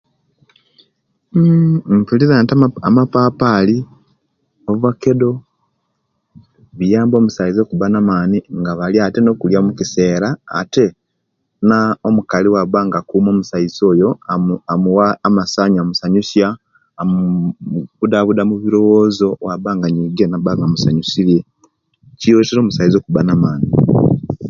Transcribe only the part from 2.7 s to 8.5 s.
amapapali, ovakedo, biyamba omusaiza okuba namani